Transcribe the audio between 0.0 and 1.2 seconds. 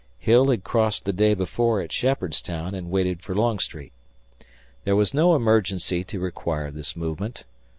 Hill had crossed the